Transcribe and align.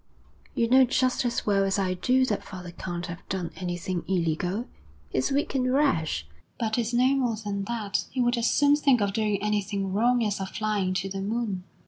'You 0.55 0.67
know 0.67 0.83
just 0.83 1.25
as 1.25 1.45
well 1.45 1.63
as 1.63 1.77
I 1.77 1.93
do 1.93 2.25
that 2.25 2.43
father 2.43 2.71
can't 2.71 3.05
have 3.05 3.21
done 3.29 3.51
anything 3.55 4.03
illegal. 4.07 4.65
He's 5.11 5.29
weak 5.29 5.53
and 5.53 5.71
rash, 5.71 6.25
but 6.59 6.75
he's 6.77 6.91
no 6.91 7.09
more 7.13 7.35
than 7.35 7.65
that. 7.65 8.05
He 8.09 8.19
would 8.19 8.35
as 8.35 8.49
soon 8.49 8.75
think 8.75 8.99
of 8.99 9.13
doing 9.13 9.37
anything 9.43 9.93
wrong 9.93 10.23
as 10.23 10.41
of 10.41 10.49
flying 10.49 10.95
to 10.95 11.09
the 11.09 11.21
moon. 11.21 11.65